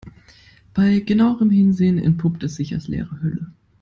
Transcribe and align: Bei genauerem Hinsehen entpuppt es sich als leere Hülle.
Bei 0.73 0.97
genauerem 1.01 1.51
Hinsehen 1.51 1.99
entpuppt 1.99 2.41
es 2.41 2.55
sich 2.55 2.73
als 2.73 2.87
leere 2.87 3.21
Hülle. 3.21 3.51